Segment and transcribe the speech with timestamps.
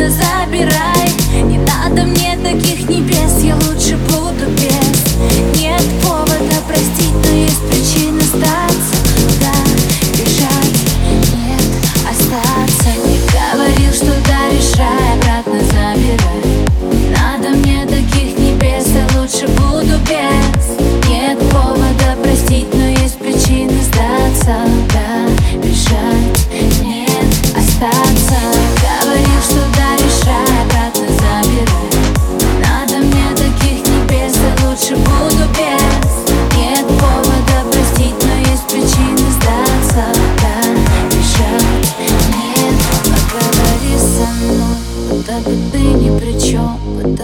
[0.00, 0.39] desire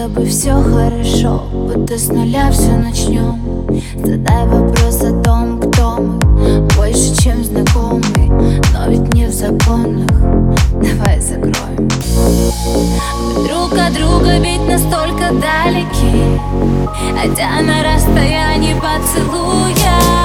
[0.07, 3.39] тобой все хорошо Будто с нуля все начнем
[4.03, 8.01] Задай вопрос о том, кто мы Больше, чем знакомы
[8.73, 10.09] Но ведь не в законах.
[10.71, 11.89] Давай закроем.
[13.35, 16.39] Мы друг от друга ведь настолько далеки
[17.19, 20.16] Хотя на расстоянии поцелуя.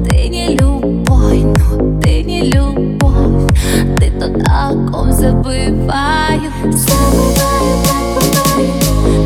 [0.09, 3.53] Ты не любой, но ты не любовь.
[3.97, 8.67] Ты тот, о ком забываю Забываю, забываю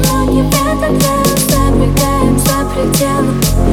[0.03, 3.72] Но не в этот запрягаем за пределы.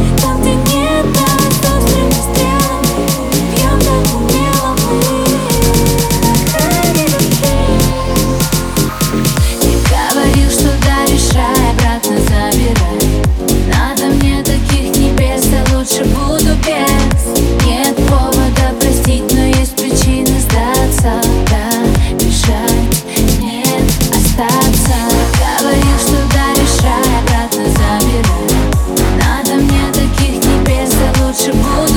[31.52, 31.89] untouchable